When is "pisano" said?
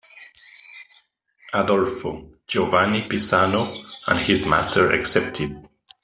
3.07-3.67